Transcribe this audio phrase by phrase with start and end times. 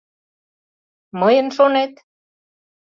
[1.19, 1.93] —Мыйын, шонет?